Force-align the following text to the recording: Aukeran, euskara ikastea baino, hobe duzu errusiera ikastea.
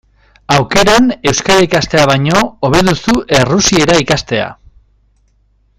Aukeran, 0.53 1.11
euskara 1.31 1.65
ikastea 1.65 2.07
baino, 2.13 2.41
hobe 2.69 2.81
duzu 2.89 3.15
errusiera 3.41 4.01
ikastea. 4.07 4.49